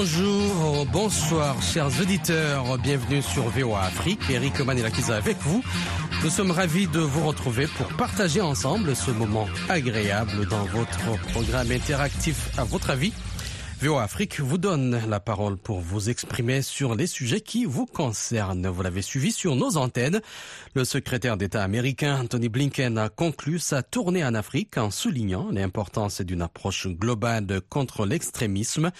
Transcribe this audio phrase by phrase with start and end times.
[0.00, 2.78] Bonjour, bonsoir, chers auditeurs.
[2.78, 4.18] Bienvenue sur VOA Afrique.
[4.30, 5.62] Eric Manelakiza avec vous.
[6.24, 11.70] Nous sommes ravis de vous retrouver pour partager ensemble ce moment agréable dans votre programme
[11.70, 13.12] interactif à votre avis.
[13.82, 18.68] VOA Afrique vous donne la parole pour vous exprimer sur les sujets qui vous concernent.
[18.68, 20.20] Vous l'avez suivi sur nos antennes.
[20.74, 26.20] Le secrétaire d'État américain Anthony Blinken a conclu sa tournée en Afrique en soulignant l'importance
[26.20, 28.90] d'une approche globale contre l'extrémisme.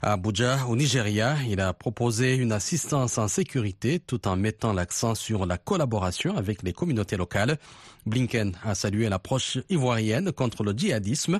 [0.00, 5.14] À Abuja, au Nigeria, il a proposé une assistance en sécurité tout en mettant l'accent
[5.14, 7.58] sur la collaboration avec les communautés locales.
[8.06, 11.38] Blinken a salué l'approche ivoirienne contre le djihadisme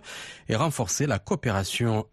[0.49, 2.07] et renforcé la coopération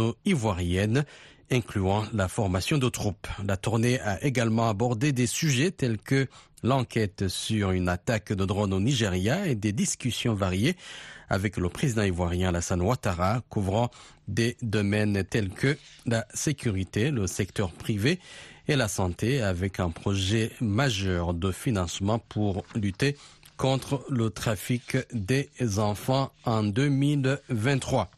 [0.00, 1.04] américano-ivoirienne
[1.52, 3.26] incluant la formation de troupes.
[3.44, 6.28] La tournée a également abordé des sujets tels que
[6.62, 10.76] l'enquête sur une attaque de drone au Nigeria et des discussions variées
[11.28, 13.90] avec le président ivoirien Alassane Ouattara couvrant
[14.28, 18.20] des domaines tels que la sécurité, le secteur privé
[18.68, 23.16] et la santé avec un projet majeur de financement pour lutter
[23.60, 28.10] contre le trafic des enfants en 2023.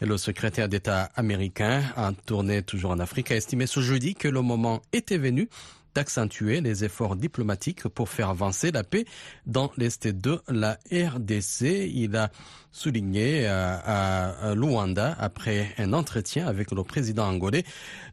[0.00, 4.28] Et le secrétaire d'État américain, en tournée toujours en Afrique, a estimé ce jeudi que
[4.28, 5.50] le moment était venu
[5.94, 9.04] d'accentuer les efforts diplomatiques pour faire avancer la paix
[9.44, 11.90] dans l'Est de la RDC.
[11.92, 12.30] Il a
[12.72, 17.64] souligné à, Luanda après un entretien avec le président angolais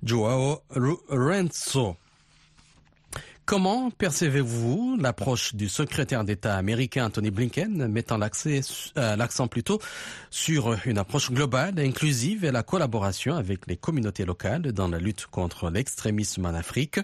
[0.04, 1.96] Joao Lorenzo.
[3.46, 9.80] Comment percevez-vous l'approche du secrétaire d'État américain Anthony Blinken mettant euh, l'accent plutôt
[10.32, 15.28] sur une approche globale, inclusive et la collaboration avec les communautés locales dans la lutte
[15.28, 17.00] contre l'extrémisme en Afrique?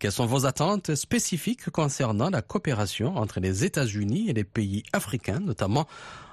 [0.00, 5.38] Quelles sont vos attentes spécifiques concernant la coopération entre les États-Unis et les pays africains,
[5.38, 5.86] notamment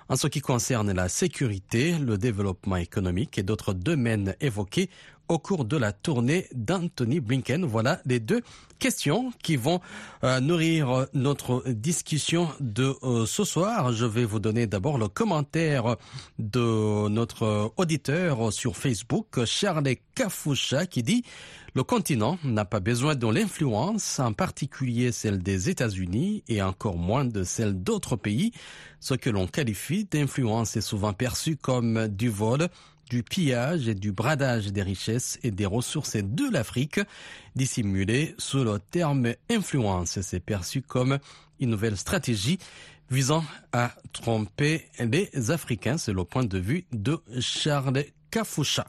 [0.10, 4.90] en ce qui concerne la sécurité, le développement économique et d'autres domaines évoqués
[5.34, 7.66] au cours de la tournée d'Anthony Blinken.
[7.66, 8.42] Voilà les deux
[8.78, 9.82] questions qui vont
[10.24, 13.94] euh, nourrir notre discussion de euh, ce soir.
[13.94, 15.96] Je vais vous donner d'abord le commentaire
[16.38, 21.24] de notre auditeur sur Facebook, Charles Kafoucha, qui dit
[21.76, 27.26] le continent n'a pas besoin de l'influence, en particulier celle des États-Unis et encore moins
[27.26, 28.52] de celle d'autres pays.
[29.00, 32.68] Ce que l'on qualifie d'influence est souvent perçu comme du vol,
[33.14, 37.00] du pillage et du bradage des richesses et des ressources de l'Afrique,
[37.56, 40.20] dissimulé sous le terme influence.
[40.22, 41.20] C'est perçu comme
[41.60, 42.58] une nouvelle stratégie
[43.12, 46.00] visant à tromper les Africains.
[46.00, 48.88] C'est le point de vue de Charles Kafoucha.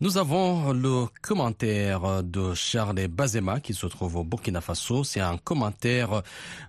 [0.00, 5.04] Nous avons le commentaire de Charles Bazema qui se trouve au Burkina Faso.
[5.04, 6.22] C'est un commentaire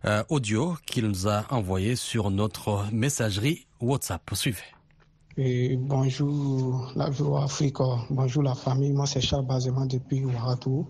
[0.04, 4.30] euh, audio qu'il nous a envoyé sur notre messagerie WhatsApp.
[4.34, 4.76] Suivez
[5.38, 7.76] bonjour la Voix Afrique,
[8.10, 10.88] bonjour la famille, moi c'est Charles Bazema depuis Ouagadougou.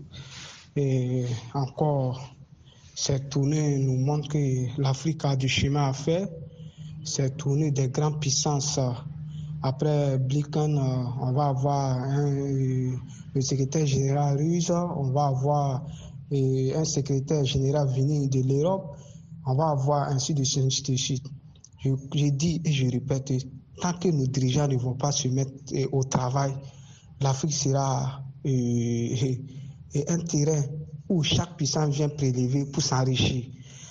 [0.76, 2.32] Et encore,
[2.94, 6.28] cette tournée nous montre que l'Afrique a du chemin à faire.
[7.02, 8.78] Cette tournée des grandes puissances.
[9.62, 15.84] Après Blinken, on va avoir le secrétaire général russe, on va avoir
[16.30, 18.96] un secrétaire général venu de l'Europe,
[19.44, 21.24] on va avoir ainsi de suite.
[21.80, 23.32] Je, je dis et je répète,
[23.80, 26.54] tant que nos dirigeants ne vont pas se mettre eh, au travail,
[27.20, 29.40] l'Afrique sera eh,
[29.94, 30.62] eh, un terrain
[31.08, 33.44] où chaque puissance vient prélever pour s'enrichir.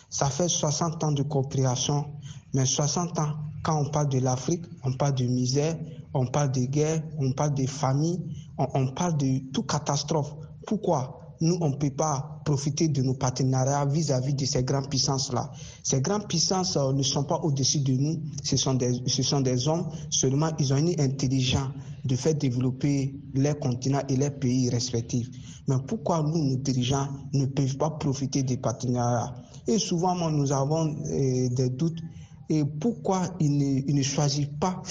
[0.10, 2.06] Ça fait 60 ans de coopération,
[2.54, 5.78] mais 60 ans, quand on parle de l'Afrique, on parle de misère,
[6.14, 8.22] on parle de guerre, on parle de famille,
[8.58, 10.34] on, on parle de toute catastrophe.
[10.66, 11.25] Pourquoi?
[11.42, 15.52] Nous, on ne peut pas profiter de nos partenariats vis-à-vis de ces grandes puissances-là.
[15.84, 20.52] Ces grandes puissances euh, ne sont pas au-dessus de nous, ce sont, des, hommes, seulement
[20.60, 21.70] ils ont une intelligence
[22.04, 25.30] de faire développer leurs continents et leurs pays respectifs.
[25.68, 29.34] Mais pourquoi nous, nos dirigeants, ne peuvent pas profiter des partenariats?
[29.68, 32.00] Et souvent, nous avons euh, des doutes.
[32.48, 34.84] Et pourquoi ils ne choisissent pas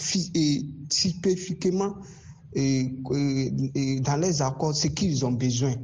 [0.90, 1.94] spécifiquement
[2.56, 5.74] dans les accords ce qu'ils ont besoin?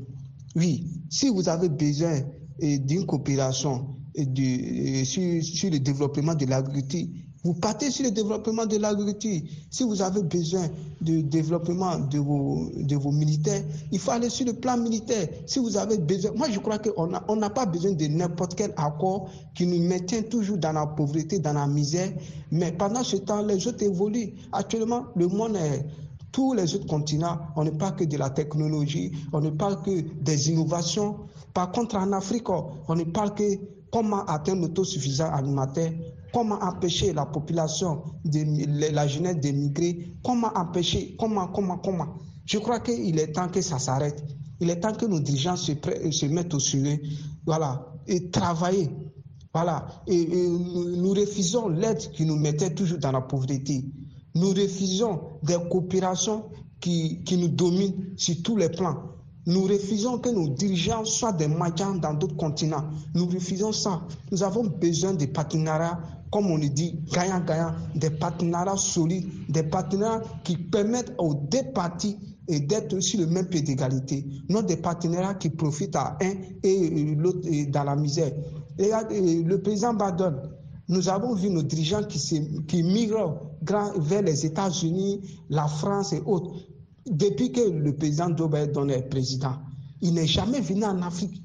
[0.56, 2.20] Oui, si vous avez besoin
[2.58, 7.06] eh, d'une coopération eh, eh, sur, le développement de l'agriculture,
[7.42, 9.40] vous partez sur le développement de l'agriculture.
[9.70, 10.68] Si vous avez besoin
[11.00, 13.62] de développement de vos, militaires,
[13.92, 15.28] il faut aller sur le plan militaire.
[15.46, 19.30] Si vous avez besoin, moi je crois qu'on n'a pas besoin de n'importe quel accord
[19.54, 22.12] qui nous maintient toujours dans la pauvreté, dans la misère.
[22.50, 24.34] Mais pendant ce temps, les autres évoluent.
[24.52, 25.86] Actuellement, le monde est
[26.32, 30.00] tous les autres continents, on ne parle que de la technologie, on ne parle que
[30.22, 31.16] des innovations.
[31.52, 33.44] Par contre, en Afrique, on ne parle que
[33.90, 35.92] comment atteindre l'autosuffisance alimentaire,
[36.32, 42.14] comment empêcher la population, la jeunesse d'émigrer, comment empêcher, comment, comment, comment.
[42.46, 44.24] Je crois qu'il est temps que ça s'arrête.
[44.60, 45.72] Il est temps que nos dirigeants se,
[46.10, 47.00] se mettent au sujet,
[47.46, 48.90] voilà, et travailler.
[49.52, 49.86] Voilà.
[50.06, 53.84] Et, nous refusons l'aide qui nous mettait toujours dans la pauvreté.
[54.34, 56.44] Nous refusons des coopérations
[56.80, 58.96] qui, qui nous dominent sur tous les plans.
[59.46, 62.84] Nous refusons que nos dirigeants soient des magans dans d'autres continents.
[63.14, 64.02] Nous refusons ça.
[64.30, 65.98] Nous avons besoin de partenariats,
[66.30, 72.16] comme on le dit, gagnant-gagnant, des partenariats solides, des partenariats qui permettent aux deux parties
[72.48, 76.32] d'être sur le même pied d'égalité, non des partenariats qui profitent à un
[76.62, 78.32] et l'autre dans la misère.
[78.78, 80.34] Le président Badon,
[80.88, 82.18] nous avons vu nos dirigeants qui,
[82.66, 86.54] qui migrent vers les États-Unis, la France et autres.
[87.06, 89.56] Depuis que le président Joe est président,
[90.00, 91.42] il n'est jamais venu en Afrique.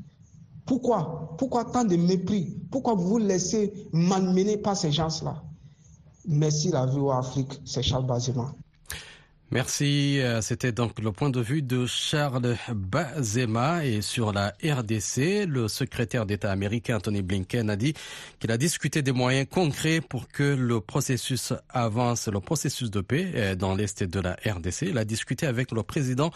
[0.66, 1.36] Pourquoi?
[1.38, 2.58] Pourquoi tant de mépris?
[2.72, 5.44] Pourquoi vous vous laissez malmener par ces gens-là?
[6.28, 8.56] Merci la vie aux Afrique, c'est Charles Bazema.
[9.52, 10.20] Merci.
[10.22, 15.68] Euh, c'était donc le point de vue de Charles Bazema et sur la RDC, le
[15.68, 17.94] secrétaire d'État américain Anthony Blinken a dit
[18.40, 23.32] qu'il a discuté des moyens concrets pour que le processus avance, le processus de paix
[23.36, 24.88] euh, dans l'est de la RDC.
[24.90, 26.32] Il a discuté avec le président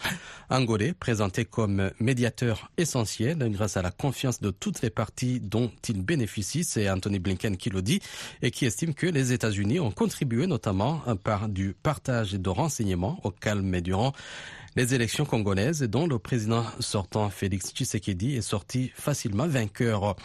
[0.51, 6.03] angolais, présenté comme médiateur essentiel grâce à la confiance de toutes les parties dont il
[6.03, 6.63] bénéficie.
[6.63, 8.01] C'est Anthony Blinken qui le dit
[8.43, 13.31] et qui estime que les États-Unis ont contribué notamment par du partage de renseignements au
[13.31, 14.13] calme durant
[14.75, 20.15] les élections congolaises dont le président sortant Félix Tshisekedi est sorti facilement vainqueur.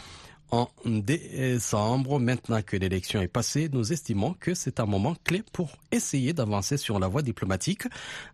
[0.50, 5.72] En décembre, maintenant que l'élection est passée, nous estimons que c'est un moment clé pour
[5.90, 7.82] essayer d'avancer sur la voie diplomatique,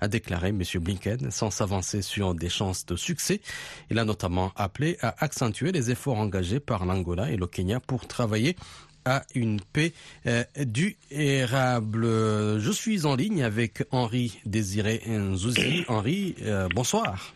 [0.00, 0.62] a déclaré M.
[0.80, 3.40] Blinken, sans s'avancer sur des chances de succès.
[3.90, 8.06] Il a notamment appelé à accentuer les efforts engagés par l'Angola et le Kenya pour
[8.06, 8.54] travailler
[9.04, 9.92] à une paix
[10.26, 12.04] euh, durable.
[12.58, 15.84] Je suis en ligne avec Henri Désiré Nzouzi.
[15.88, 17.34] Henri, euh, bonsoir.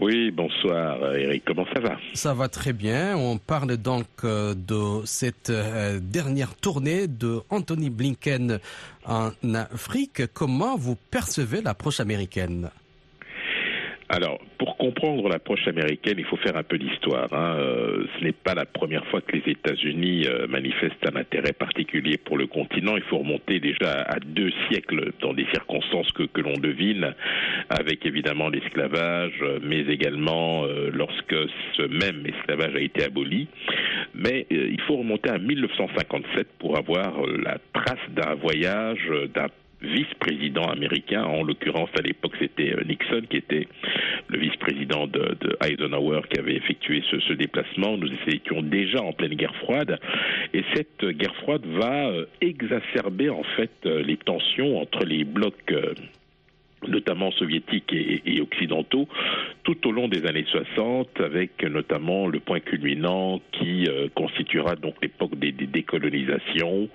[0.00, 1.96] Oui, bonsoir Eric, comment ça va?
[2.14, 3.16] Ça va très bien.
[3.16, 8.58] On parle donc euh, de cette dernière tournée de Anthony Blinken
[9.06, 10.22] en Afrique.
[10.32, 12.70] Comment vous percevez l'approche américaine?
[14.14, 17.32] Alors, pour comprendre l'approche américaine, il faut faire un peu d'histoire.
[17.32, 17.56] Hein.
[17.58, 22.18] Euh, ce n'est pas la première fois que les États-Unis euh, manifestent un intérêt particulier
[22.18, 22.94] pour le continent.
[22.98, 27.14] Il faut remonter déjà à deux siècles dans des circonstances que, l'on devine,
[27.70, 31.36] avec évidemment l'esclavage, mais également euh, lorsque
[31.78, 33.48] ce même esclavage a été aboli.
[34.14, 39.48] Mais il faut remonter à 1957 pour avoir la trace d'un voyage d'un
[39.82, 41.24] vice-président américain.
[41.24, 43.68] En l'occurrence, à l'époque, c'était Nixon qui était
[44.32, 47.96] le vice-président de, Eisenhower qui avait effectué ce, déplacement.
[47.96, 49.98] Nous étions déjà en pleine guerre froide.
[50.54, 55.72] Et cette guerre froide va euh, exacerber, en fait, euh, les tensions entre les blocs
[56.88, 59.08] notamment soviétiques et, occidentaux,
[59.64, 64.94] tout au long des années 60, avec notamment le point culminant qui euh, constituera donc
[65.02, 66.88] l'époque des, décolonisations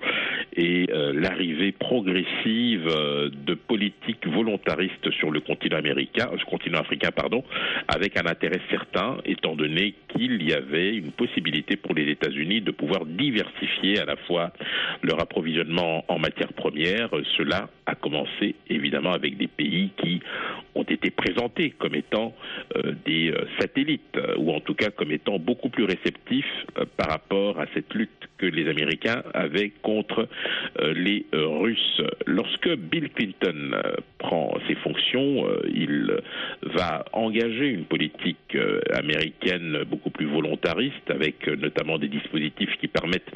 [0.56, 7.10] et euh, l'arrivée progressive euh, de politiques volontaristes sur le continent américain, ce continent africain,
[7.10, 7.42] pardon,
[7.88, 12.70] avec un intérêt certain, étant donné qu'il y avait une possibilité pour les États-Unis de
[12.70, 14.52] pouvoir diversifier à la fois
[15.02, 17.10] leur approvisionnement en matières premières.
[17.36, 20.20] Cela a commencé évidemment avec des pays qui
[20.78, 22.34] ont été présentés comme étant
[22.76, 26.44] euh, des euh, satellites, euh, ou en tout cas comme étant beaucoup plus réceptifs
[26.96, 30.28] par rapport à cette lutte que les Américains avaient contre
[30.94, 32.00] les Russes.
[32.26, 33.72] Lorsque Bill Clinton
[34.18, 35.44] prend ses fonctions,
[35.74, 36.20] il
[36.62, 38.56] va engager une politique
[38.92, 43.32] américaine beaucoup plus volontariste, avec notamment des dispositifs qui permettent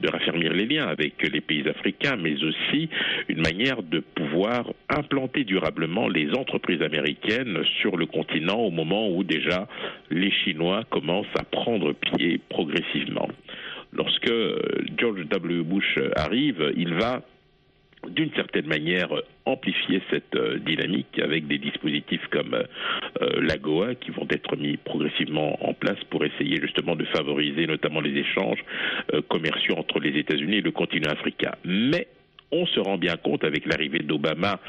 [0.00, 2.88] de raffermir les liens avec les pays africains, mais aussi
[3.28, 9.24] une manière de pouvoir implanter durablement les entreprises américaines sur le continent au moment où
[9.24, 9.66] déjà
[10.10, 13.28] les Chinois commencent à prendre pied progressivement.
[13.92, 14.58] Lorsque euh,
[14.98, 15.62] George W.
[15.62, 17.22] Bush arrive, il va
[18.08, 19.08] d'une certaine manière
[19.46, 25.56] amplifier cette euh, dynamique avec des dispositifs comme euh, l'AGOA qui vont être mis progressivement
[25.66, 28.62] en place pour essayer justement de favoriser notamment les échanges
[29.28, 31.52] commerciaux entre les États-Unis et le continent africain.
[31.64, 32.08] Mais
[32.54, 34.60] on se rend bien compte avec l'arrivée d'Obama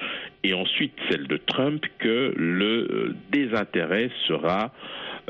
[0.43, 4.73] et ensuite celle de Trump que le euh, désintérêt sera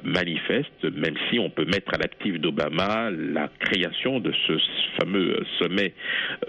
[0.03, 4.53] manifeste, même si on peut mettre à l'actif d'Obama la création de ce
[4.99, 5.93] fameux sommet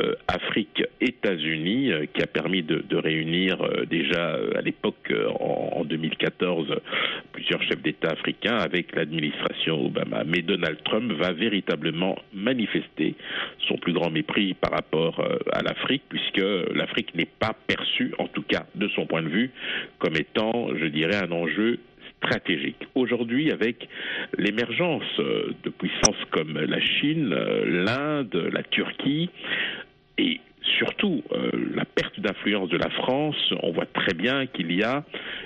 [0.00, 3.59] euh, Afrique-États-Unis euh, qui a permis de, réunir
[3.91, 6.75] déjà à l'époque en, 2014
[7.33, 10.25] plusieurs chefs d'État africains avec l'administration Obama.
[10.25, 13.15] Mais Donald Trump va véritablement manifester
[13.69, 16.43] son plus grand mépris par rapport euh, à l'Afrique, puisque
[16.75, 19.50] l'Afrique n'est pas perçue, en tout cas de son point de vue,
[19.99, 21.79] comme étant, je dirais, un enjeu
[22.26, 22.87] stratégique.
[22.95, 23.88] Aujourd'hui, avec
[24.37, 29.30] l'émergence euh, de puissances comme la Chine, euh, l'Inde, la Turquie,
[30.18, 30.40] et
[30.78, 35.04] surtout euh, la perte d'influence de la France, on voit très bien qu'il y a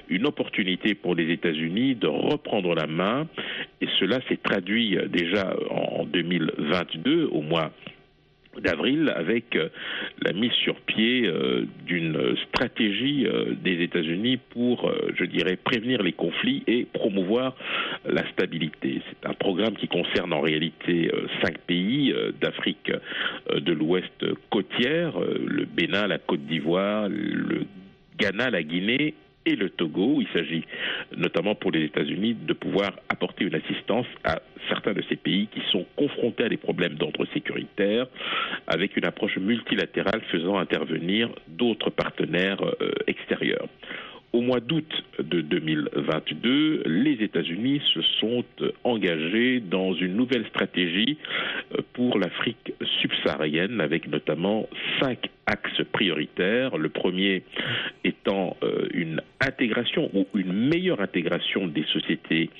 [0.08, 3.26] une opportunité pour les États-Unis de reprendre la main,
[3.80, 7.70] et cela s'est traduit déjà en 2022, au mois
[8.58, 9.68] d'avril avec euh,
[10.22, 16.12] la mise sur pied euh, d'une stratégie euh, des États-Unis pour, je dirais, prévenir les
[16.12, 17.56] conflits et promouvoir
[18.04, 19.02] la stabilité.
[19.08, 21.10] C'est un programme qui concerne en réalité
[21.42, 22.90] cinq pays d'Afrique
[23.54, 27.64] de l'Ouest côtière, le Bénin, la Côte d'Ivoire, le
[28.18, 29.14] Ghana, la Guinée
[29.46, 30.20] et le Togo.
[30.20, 30.64] Il s'agit
[31.16, 35.60] notamment pour les États-Unis de pouvoir apporter une assistance à certains de ces pays qui
[35.70, 38.06] sont confrontés à des problèmes d'ordre sécuritaire
[38.66, 43.66] avec une approche multilatérale faisant intervenir d'autres partenaires euh, extérieurs.
[44.32, 44.86] Au mois d'août
[45.18, 48.44] de 2022, les États-Unis se sont
[48.84, 51.18] engagés dans une nouvelle stratégie
[51.74, 54.68] euh, pour l'Afrique subsaharienne avec notamment
[55.00, 56.78] cinq axes prioritaires.
[56.78, 57.42] Le premier
[58.04, 62.50] étant euh, une intégration ou une meilleure intégration des sociétés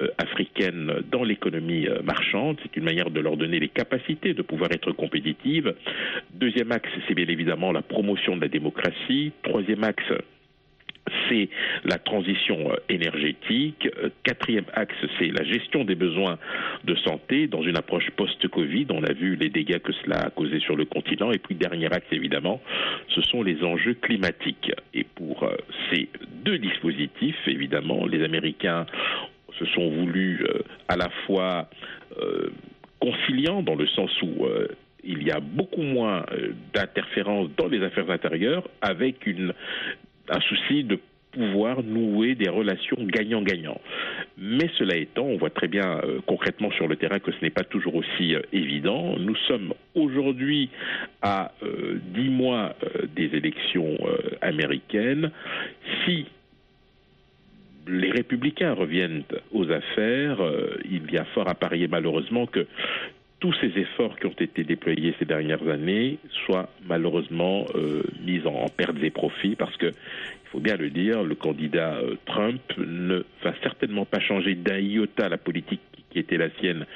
[0.00, 2.58] euh, africaines dans l'économie marchande.
[2.62, 5.74] C'est une manière de leur donner les capacités de pouvoir être compétitives.
[6.34, 9.32] Deuxième axe, c'est bien évidemment la promotion de la démocratie.
[9.42, 10.04] Troisième axe,
[11.28, 11.48] c'est
[11.84, 13.88] la transition euh, énergétique.
[14.02, 16.38] Euh, quatrième axe, c'est la gestion des besoins
[16.84, 18.86] de santé dans une approche post-Covid.
[18.90, 21.32] On a vu les dégâts que cela a causé sur le continent.
[21.32, 22.60] Et puis, dernier axe, évidemment,
[23.08, 24.72] ce sont les enjeux climatiques.
[24.94, 25.56] Et pour euh,
[25.90, 26.08] ces
[26.44, 28.86] deux dispositifs, évidemment, les Américains
[29.58, 30.44] se sont voulus
[30.86, 31.70] à la fois
[33.00, 34.46] conciliants dans le sens où
[35.02, 36.26] il y a beaucoup moins
[36.74, 39.54] d'interférences dans les affaires intérieures avec une
[40.28, 40.98] un souci de
[41.36, 43.80] pouvoir nouer des relations gagnant-gagnant.
[44.38, 47.50] Mais cela étant, on voit très bien euh, concrètement sur le terrain que ce n'est
[47.50, 49.16] pas toujours aussi euh, évident.
[49.18, 50.70] Nous sommes aujourd'hui
[51.20, 52.74] à euh, dix mois
[53.14, 53.96] des élections
[54.40, 55.30] américaines.
[56.04, 56.26] Si
[57.86, 60.38] les républicains reviennent aux affaires,
[60.84, 62.66] il y a fort à parier malheureusement que
[63.40, 68.68] tous ces efforts qui ont été déployés ces dernières années soient malheureusement euh, mis en,
[68.68, 73.24] pertes et profits parce que il faut bien le dire, le candidat euh, Trump ne
[73.42, 76.86] va certainement pas changer d'un iota la politique qui était la sienne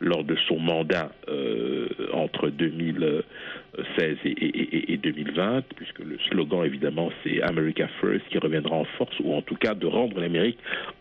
[0.00, 7.42] lors de son mandat euh, entre 2016 et, et, 2020, puisque le slogan évidemment c'est
[7.42, 10.58] America First qui reviendra en force, ou en tout cas de rendre l'Amérique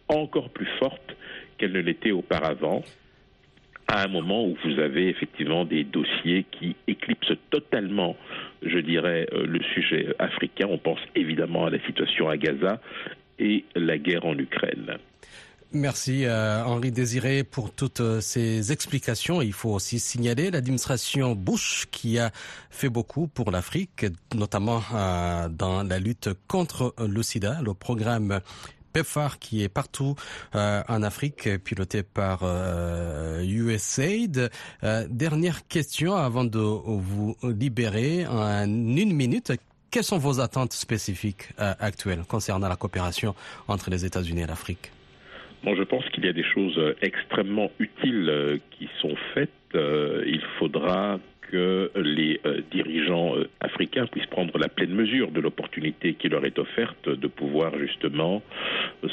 [0.10, 1.16] encore plus forte
[1.58, 2.84] qu'elle ne l'était auparavant
[3.90, 8.16] à un moment où vous avez effectivement des dossiers qui éclipsent totalement,
[8.62, 10.68] je dirais, euh, le sujet africain.
[10.70, 12.80] On pense évidemment à la situation à Gaza
[13.40, 14.98] et la guerre en Ukraine.
[15.72, 19.42] Merci euh, Henri Désiré pour toutes euh, ces explications.
[19.42, 22.30] Il faut aussi signaler l'administration Bush qui a
[22.70, 24.06] fait beaucoup pour l'Afrique,
[24.36, 24.82] notamment
[25.50, 27.60] dans la lutte contre le sida.
[27.64, 28.40] Le programme
[28.94, 30.16] PEPFAR qui est partout
[30.56, 34.50] euh, en Afrique, piloté par euh, USAID.
[34.84, 39.52] Euh, dernière question avant de vous libérer en une minute.
[39.92, 43.34] Quelles sont vos attentes spécifiques actuelles concernant la coopération
[43.68, 44.92] entre les États-Unis et l'Afrique?
[45.64, 49.50] Bon, je pense qu'il y a des choses extrêmement utiles qui sont faites.
[49.74, 51.20] il faudra
[51.52, 56.46] que les euh, dirigeants euh, africains puissent prendre la pleine mesure de l'opportunité qui leur
[56.46, 58.42] est offerte de pouvoir justement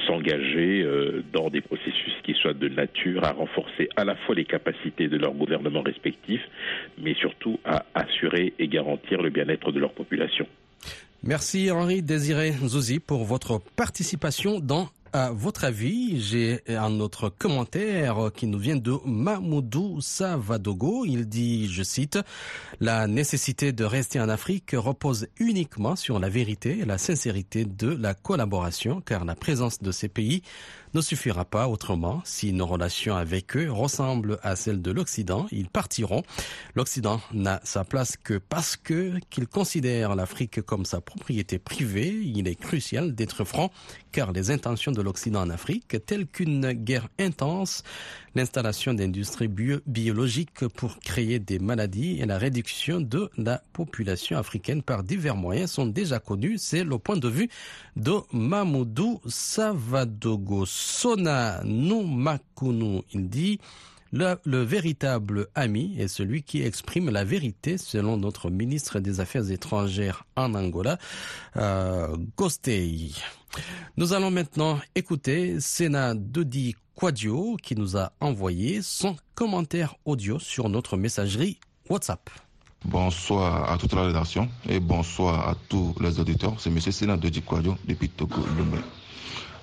[0.06, 4.44] s'engager euh, dans des processus qui soient de nature à renforcer à la fois les
[4.44, 6.46] capacités de leurs gouvernements respectifs,
[6.98, 10.46] mais surtout à assurer et garantir le bien-être de leur population.
[11.22, 18.30] Merci Henri Désiré Zouzi pour votre participation dans à votre avis, j'ai un autre commentaire
[18.34, 21.06] qui nous vient de Mamoudou Savadogo.
[21.06, 22.18] Il dit, je cite,
[22.80, 27.88] La nécessité de rester en Afrique repose uniquement sur la vérité et la sincérité de
[27.88, 30.42] la collaboration, car la présence de ces pays
[30.96, 32.22] ne suffira pas autrement.
[32.24, 36.22] Si nos relations avec eux ressemblent à celles de l'Occident, ils partiront.
[36.74, 42.18] L'Occident n'a sa place que parce que qu'il considère l'Afrique comme sa propriété privée.
[42.24, 43.70] Il est crucial d'être franc,
[44.10, 47.82] car les intentions de l'Occident en Afrique, telle qu'une guerre intense,
[48.36, 55.02] l'installation d'industries biologiques pour créer des maladies et la réduction de la population africaine par
[55.02, 56.58] divers moyens sont déjà connus.
[56.58, 57.48] C'est le point de vue
[57.96, 63.00] de Mamoudou Savadogo Sona Numakunu.
[63.14, 63.58] Il dit
[64.16, 70.24] le, véritable ami est celui qui exprime la vérité, selon notre ministre des Affaires étrangères
[70.36, 70.98] en Angola,
[71.56, 73.14] euh, Gostei.
[73.96, 80.68] Nous allons maintenant écouter Sena Dodi Quadio qui nous a envoyé son commentaire audio sur
[80.68, 81.58] notre messagerie
[81.88, 82.30] WhatsApp.
[82.84, 86.54] Bonsoir à toute la rédaction et bonsoir à tous les auditeurs.
[86.58, 86.80] C'est M.
[86.80, 88.80] Sena Dodi Quadio depuis Togo, Lumbe.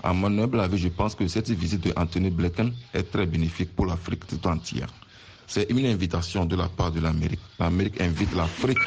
[0.06, 3.74] À mon humble avis, je pense que cette visite de Anthony Blinken est très bénéfique
[3.74, 4.90] pour l'Afrique tout entière.
[5.48, 7.40] C'est une invitation de la part de l'Amérique.
[7.58, 8.80] L'Amérique invite l'Afrique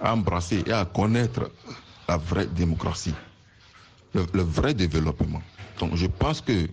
[0.00, 1.50] à embrasser et à connaître
[2.08, 3.14] la vraie démocratie,
[4.14, 5.42] le, vrai développement.
[5.78, 6.66] Donc je pense que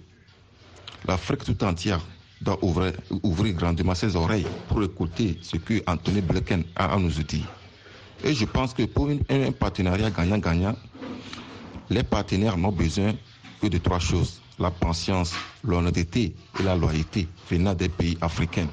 [1.05, 1.99] l'Afrique tout entière
[2.41, 7.47] doit ouvrir, grandement ses oreilles pour écouter ce que Anthony Blinken a à nous dire.
[8.23, 10.75] Et je pense que pour un partenariat gagnant-gagnant,
[11.89, 13.13] les partenaires n'ont besoin
[13.61, 14.41] que de trois choses.
[14.59, 18.67] La patience, l'honnêteté et la loyauté venant des pays africains.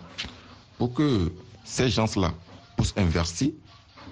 [0.79, 1.33] Pour que
[1.65, 2.33] ces gens-là
[2.77, 3.51] puissent investir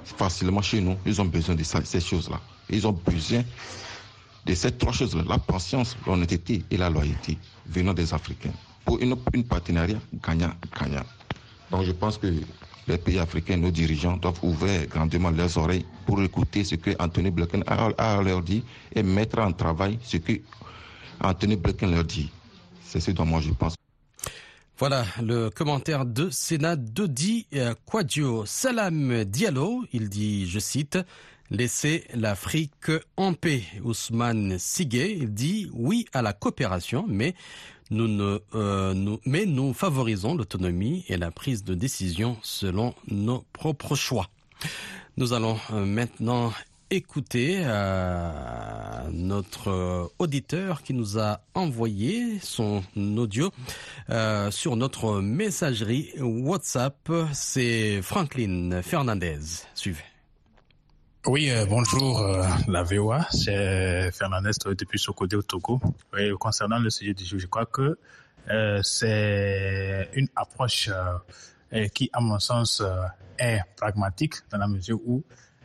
[0.04, 2.40] facilement chez nous, ils ont besoin de ces choses-là.
[2.70, 3.42] Ils ont besoin
[4.44, 8.52] de ces trois choses-là, la patience, l'honnêteté et la loyauté venant des Africains.
[8.84, 11.04] Pour une, une partenariat gagnant-gagnant.
[11.70, 12.26] Donc je pense que
[12.86, 17.30] les pays africains, nos dirigeants doivent ouvrir grandement leurs oreilles pour écouter ce que Anthony
[17.30, 18.62] Blinken a, leur dit
[18.94, 20.32] et mettre en travail ce que
[21.20, 22.30] Anthony Blinken leur dit.
[22.84, 23.74] C'est ce dont moi je pense.
[24.76, 27.46] Voilà le commentaire de Sénat Dodi
[27.86, 28.44] Quadio.
[28.44, 30.98] Salam Diallo, il dit, je cite,
[31.50, 33.62] Laissez l'Afrique en paix.
[33.82, 37.34] Ousmane Sigé, il dit oui à la coopération, mais
[37.90, 43.44] nous, ne, euh, nous, mais nous favorisons l'autonomie et la prise de décision selon nos
[43.52, 44.28] propres choix.
[45.16, 46.52] Nous allons euh, maintenant
[46.90, 53.50] écouter euh, notre euh, auditeur qui nous a envoyé son audio
[54.10, 57.10] euh, sur notre messagerie WhatsApp.
[57.32, 59.38] C'est Franklin Fernandez.
[59.74, 60.13] Suivez.
[61.26, 62.26] Oui, bonjour
[62.68, 65.80] la VOA, c'est Fernandez depuis Sokodé au Togo.
[66.38, 67.98] concernant le sujet du jour, je crois que
[68.82, 70.90] c'est une approche
[71.94, 72.82] qui, à mon sens,
[73.38, 75.22] est pragmatique dans la mesure où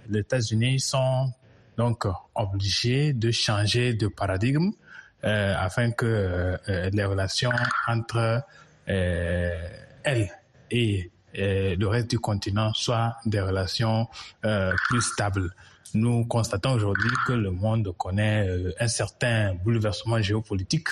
[0.08, 1.32] les États-Unis sont
[1.78, 4.72] donc obligés de changer de paradigme
[5.24, 7.52] euh, afin que euh, les relations
[7.88, 8.43] entre
[8.88, 9.67] euh,
[10.04, 10.30] elles
[10.72, 14.08] et le reste du continent soient des relations
[14.42, 15.54] plus stables.
[15.94, 18.48] Nous constatons aujourd'hui que le monde connaît
[18.80, 20.88] un certain bouleversement géopolitique.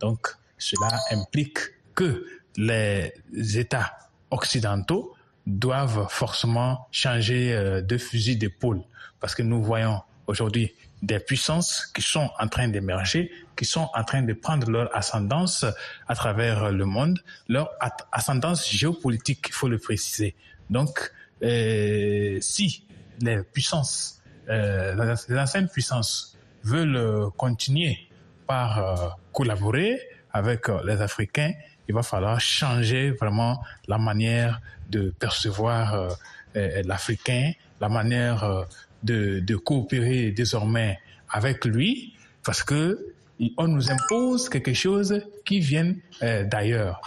[0.00, 0.28] Donc,
[0.58, 1.58] cela implique
[1.94, 2.26] que
[2.56, 3.12] les
[3.56, 3.98] États
[4.30, 5.14] occidentaux
[5.46, 8.82] doivent forcément changer euh, de fusil d'épaule
[9.20, 14.04] parce que nous voyons aujourd'hui des puissances qui sont en train d'émerger, qui sont en
[14.04, 15.64] train de prendre leur ascendance
[16.06, 17.70] à travers le monde, leur
[18.12, 20.34] ascendance géopolitique, il faut le préciser.
[20.70, 21.12] Donc,
[21.42, 22.86] euh, si
[23.20, 28.08] les puissances, euh, les anciennes puissances veulent continuer
[28.46, 30.00] par collaborer
[30.32, 31.52] avec les Africains,
[31.88, 36.08] il va falloir changer vraiment la manière de percevoir euh,
[36.56, 38.64] euh, l'Africain, la manière euh,
[39.02, 43.14] de, coopérer désormais avec lui, parce que
[43.56, 47.00] on nous impose quelque chose qui vient d'ailleurs.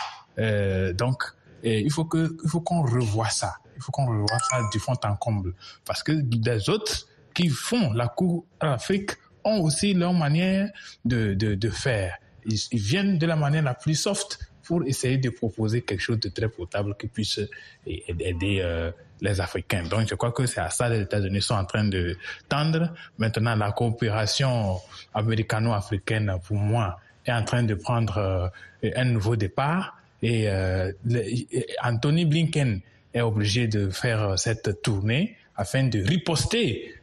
[0.94, 1.24] donc,
[1.64, 3.56] il faut que, faut qu'on revoie ça.
[3.76, 5.54] Il faut qu'on revoie ça du fond en comble,
[5.86, 9.12] parce que des autres qui font la cour à l'Afrique
[9.44, 10.70] ont aussi leur manière
[11.04, 12.18] de, de, faire.
[12.46, 16.30] Ils, viennent de la manière la plus soft pour essayer de proposer quelque chose de
[16.30, 17.40] très potable qui puisse
[17.86, 19.84] aider euh, les Africains.
[19.84, 22.18] Donc, je crois que c'est à ça que les États-Unis sont en train de
[22.50, 22.94] tendre.
[23.18, 24.80] Maintenant, la coopération
[25.14, 29.98] américano-africaine, pour moi, est en train de prendre euh, un nouveau départ.
[30.22, 30.92] Et euh,
[31.84, 32.82] Anthony Blinken
[33.14, 36.94] est obligé de faire cette tournée afin de riposter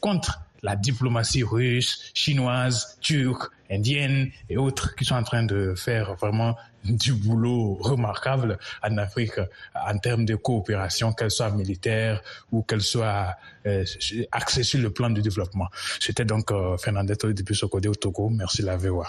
[0.00, 6.14] contre la diplomatie russe, chinoise, turque, indienne et autres qui sont en train de faire
[6.14, 9.38] vraiment du boulot remarquable en Afrique
[9.74, 13.84] en termes de coopération, qu'elle soit militaire ou qu'elle soit euh,
[14.32, 15.68] axée sur le plan du développement.
[16.00, 18.28] C'était donc euh, Fernandette depuis Sokodé au Togo.
[18.28, 19.06] Merci la VOA.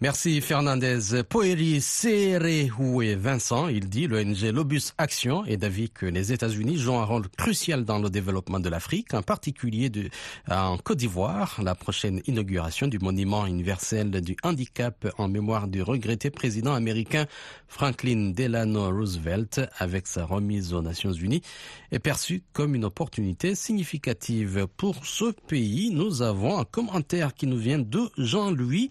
[0.00, 1.24] Merci Fernandez.
[1.28, 7.04] Poeri Serehoué Vincent, il dit l'ONG Lobus Action est d'avis que les États-Unis jouent un
[7.04, 10.08] rôle crucial dans le développement de l'Afrique, en particulier de,
[10.48, 11.58] en Côte d'Ivoire.
[11.64, 17.26] La prochaine inauguration du monument universel du handicap en mémoire du regretté président américain
[17.66, 21.42] Franklin Delano Roosevelt avec sa remise aux Nations Unies
[21.90, 25.90] est perçue comme une opportunité significative pour ce pays.
[25.90, 28.90] Nous avons un commentaire qui nous vient de Jean-Louis.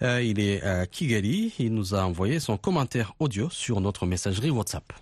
[0.00, 1.52] Euh, il à Kigali.
[1.58, 4.92] Il nous a envoyé son commentaire audio sur notre messagerie WhatsApp.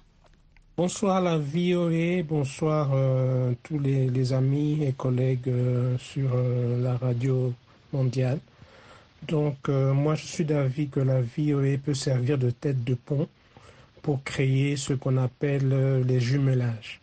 [0.77, 7.53] Bonsoir la VOA, bonsoir euh, tous les, amis et collègues euh, sur euh, la radio
[7.93, 8.41] mondiale.
[9.29, 13.29] Donc moi je suis d'avis que la VOA peut servir de tête de pont
[14.03, 17.01] pour créer ce qu'on appelle les jumelages.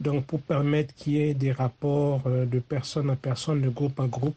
[0.00, 4.06] Donc pour permettre qu'il y ait des rapports de personne à personne, de groupe à
[4.08, 4.36] groupe,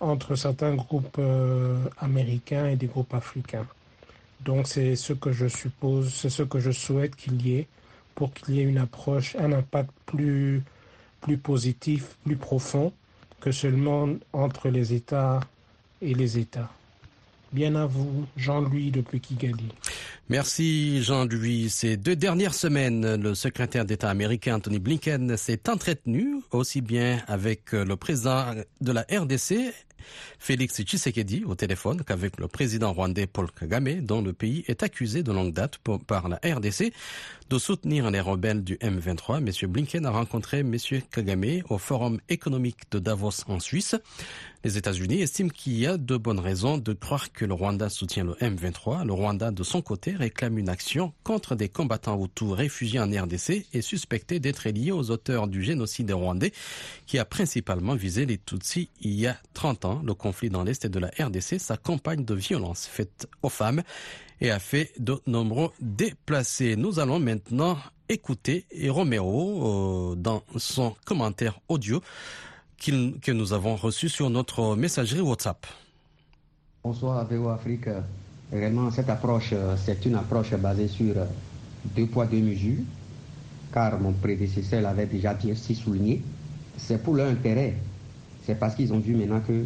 [0.00, 3.66] entre certains groupes euh, américains et des groupes africains.
[4.44, 7.66] Donc c'est ce que je suppose, c'est ce que je souhaite qu'il y ait
[8.14, 10.62] pour qu'il y ait une approche, un impact plus,
[11.20, 12.92] plus positif, plus profond
[13.40, 15.40] que seulement entre les États
[16.02, 16.70] et les États.
[17.52, 19.68] Bien à vous, Jean-Louis depuis Kigali.
[20.28, 21.70] Merci Jean-Louis.
[21.70, 27.72] Ces deux dernières semaines, le secrétaire d'État américain Anthony Blinken s'est entretenu aussi bien avec
[27.72, 29.72] le président de la RDC
[30.38, 35.22] Félix Tshisekedi au téléphone qu'avec le président rwandais Paul Kagame, dont le pays est accusé
[35.22, 36.92] de longue date par la RDC
[37.48, 39.38] de soutenir les rebelles du M23.
[39.38, 39.70] M.
[39.70, 40.76] Blinken a rencontré M.
[41.10, 43.94] Kagame au Forum économique de Davos en Suisse.
[44.64, 48.24] Les États-Unis estiment qu'il y a de bonnes raisons de croire que le Rwanda soutient
[48.24, 49.06] le M23.
[49.06, 53.66] Le Rwanda, de son côté, réclame une action contre des combattants Hutus réfugiés en RDC
[53.72, 56.52] et suspectés d'être liés aux auteurs du génocide rwandais
[57.06, 60.02] qui a principalement visé les Tutsis il y a 30 ans.
[60.04, 63.84] Le conflit dans l'Est de la RDC s'accompagne de violences faites aux femmes
[64.40, 66.76] et a fait de nombreux déplacés.
[66.76, 72.00] Nous allons maintenant écouter Romero euh, dans son commentaire audio
[72.78, 75.66] que nous avons reçu sur notre messagerie WhatsApp.
[76.84, 77.88] Bonsoir VO Afrique.
[78.52, 81.24] Réellement, cette approche, euh, c'est une approche basée sur euh,
[81.96, 82.84] deux poids, deux mesures,
[83.72, 86.22] car mon prédécesseur l'avait déjà dit, si souligné.
[86.76, 87.74] C'est pour leur intérêt.
[88.44, 89.64] C'est parce qu'ils ont vu maintenant que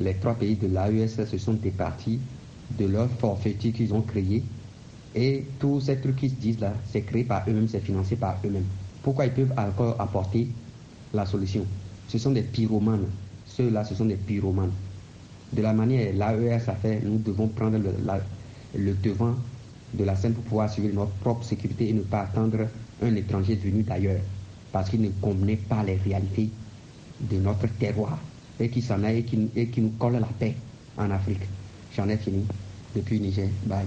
[0.00, 2.20] les trois pays de l'AES se sont départis
[2.78, 4.42] de leur forfaiture qu'ils ont créé.
[5.14, 8.36] Et tous ces trucs qui se disent là, c'est créé par eux-mêmes, c'est financé par
[8.44, 8.66] eux-mêmes.
[9.02, 10.48] Pourquoi ils peuvent encore apporter
[11.12, 11.64] la solution?
[12.08, 13.06] Ce sont des pyromanes.
[13.46, 14.72] Ceux-là, ce sont des pyromanes.
[15.52, 19.34] De la manière l'AES a fait, nous devons prendre le, devant
[19.94, 22.68] de la scène pour pouvoir assurer notre propre sécurité et ne pas attendre
[23.02, 24.20] un étranger venu d'ailleurs,
[24.70, 26.50] parce qu'il ne connaît pas les réalités
[27.20, 28.18] de notre terroir
[28.60, 29.24] et qui s'en aille
[29.56, 30.54] et qui, nous colle la paix
[30.96, 31.42] en Afrique.
[31.96, 32.44] J'en ai fini
[32.94, 33.48] depuis Niger.
[33.66, 33.86] Bye.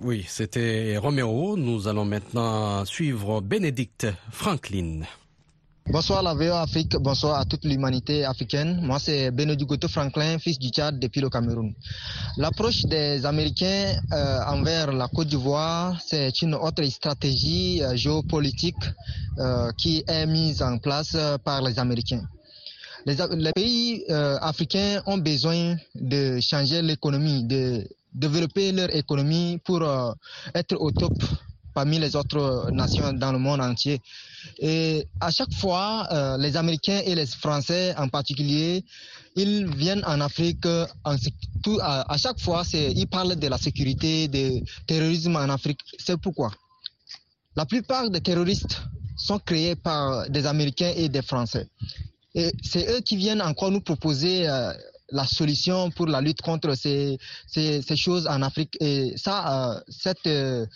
[0.00, 1.56] Oui, c'était Roméo.
[1.56, 5.02] Nous allons maintenant suivre Bénédicte Franklin.
[5.92, 8.78] Bonsoir la VO Afrique, bonsoir à toute l'humanité africaine.
[8.80, 11.74] Moi c'est Benedict Franklin, fils du Tchad depuis le Cameroun.
[12.36, 18.76] L'approche des Américains euh, envers la Côte d'Ivoire, c'est une autre stratégie euh, géopolitique
[19.38, 22.22] euh, qui est mise en place par les Américains.
[23.06, 29.82] Les, pays africains ont besoin de changer l'économie, de développer leur économie pour
[30.54, 31.12] être au top
[31.74, 34.00] parmi les autres nations dans le monde entier.
[34.58, 38.84] Et à chaque fois, euh, les Américains et les Français en particulier,
[39.36, 40.66] ils viennent en Afrique.
[40.66, 41.14] À,
[42.12, 45.80] à, chaque fois, ils parlent de la sécurité, du terrorisme en Afrique.
[45.98, 46.50] C'est pourquoi
[47.56, 48.80] la plupart des terroristes
[49.16, 51.66] sont créés par des Américains et des Français.
[52.34, 54.72] Et c'est eux qui viennent encore nous proposer euh,
[55.10, 58.76] la solution pour la lutte contre ces, ces, choses en Afrique.
[58.80, 60.66] Et ça, euh, cette euh,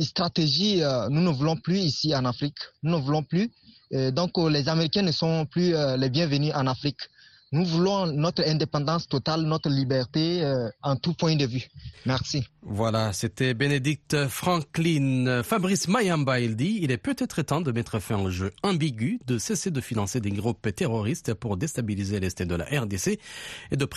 [0.00, 2.58] stratégie, nous ne voulons plus ici en Afrique.
[2.82, 3.50] Nous ne voulons plus.
[4.12, 7.00] donc les Américains ne sont plus les bienvenus en Afrique.
[7.52, 11.68] Nous voulons notre indépendance totale, notre liberté euh, en tout point de vue.
[12.06, 12.48] Merci.
[12.62, 15.42] Voilà, c'était Bénédicte Franklin.
[15.42, 19.36] Fabrice Mayamba, il dit, il est peut-être temps de mettre fin au jeu ambigu, de
[19.36, 23.18] cesser de financer des groupes terroristes pour déstabiliser l'Est de la RDC
[23.70, 23.88] et de,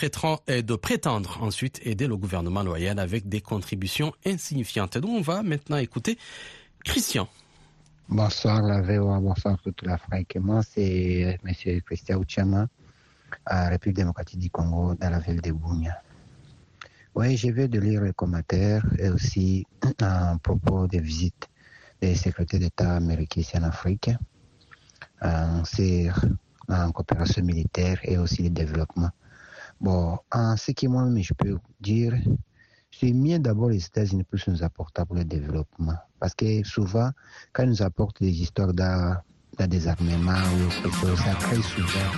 [0.48, 4.98] et de prétendre ensuite aider le gouvernement loyal avec des contributions insignifiantes.
[4.98, 6.18] Donc on va maintenant écouter
[6.84, 7.26] Christian.
[8.10, 10.36] Bonsoir la VOA, bonsoir toute l'Afrique.
[10.36, 11.80] Moi, c'est M.
[11.86, 12.68] Christian Ouchama
[13.44, 16.02] à République démocratique du Congo, dans la ville de Bounia.
[17.14, 19.64] Oui, je vais de lire les commentaires et aussi
[20.00, 21.48] à propos des visites
[22.00, 24.10] des secrétaires d'État américains ici en Afrique,
[25.22, 25.62] en,
[26.68, 29.10] en coopération militaire et aussi le développement.
[29.80, 32.14] Bon, en ce qui moi, je peux dire,
[32.90, 35.96] c'est mieux d'abord les États-Unis pour nous apporter pour le développement.
[36.18, 37.10] Parce que souvent,
[37.52, 38.72] quand ils nous apportent des histoires
[39.58, 42.10] d'un désarmement ou ça crée souvent.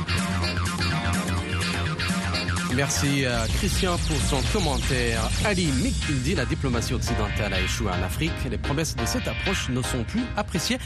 [2.74, 5.28] Merci à Christian pour son commentaire.
[5.44, 8.32] Ali Mikildi, la diplomatie occidentale a échoué en Afrique.
[8.48, 10.78] Les promesses de cette approche ne sont plus appréciées.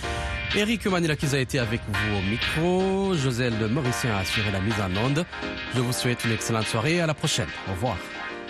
[0.57, 3.15] Eric Manila qui a été avec vous au micro.
[3.15, 5.27] José Le Mauricien a assuré la mise en onde.
[5.75, 7.49] Je vous souhaite une excellente soirée et à la prochaine.
[7.69, 7.97] Au revoir.